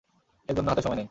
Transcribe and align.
এর 0.49 0.55
জন্য 0.57 0.67
হাতে 0.69 0.81
সময় 0.81 0.89
নেই। 0.89 0.99